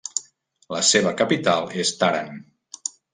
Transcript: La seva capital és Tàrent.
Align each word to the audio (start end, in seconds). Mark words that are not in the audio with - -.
La 0.75 0.79
seva 0.91 1.11
capital 1.19 1.69
és 1.83 1.91
Tàrent. 2.01 2.33